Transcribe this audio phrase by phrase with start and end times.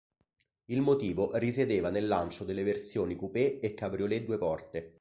[0.65, 4.89] Il motivo risiedeva nel lancio delle versioni coupé e cabriolet due porte.